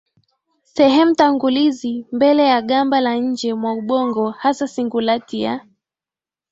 Sehemu 0.73 1.15
tangulizi 1.15 2.05
mbeleya 2.11 2.61
gamba 2.61 2.99
la 3.01 3.13
nje 3.15 3.53
mwa 3.53 3.73
ubongo 3.73 4.29
hasa 4.29 4.67
singulati 4.67 5.41
ya 5.41 5.65